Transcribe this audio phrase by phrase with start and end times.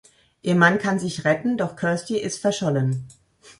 [0.41, 3.07] Ihr Mann kann sich retten, doch Kirsty ist verschollen.